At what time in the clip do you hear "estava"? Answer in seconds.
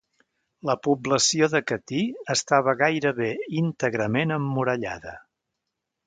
2.35-2.73